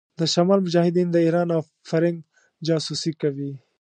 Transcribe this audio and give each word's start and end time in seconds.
د 0.19 0.21
شمال 0.33 0.59
مجاهدين 0.65 1.07
د 1.11 1.17
ايران 1.25 1.47
او 1.55 1.61
فرنګ 1.89 2.17
جاسوسي 2.67 3.11
کوي. 3.21 3.51